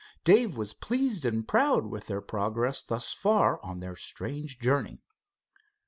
[0.23, 5.03] Dave was pleased and proud with their progress thus far on their strange journey.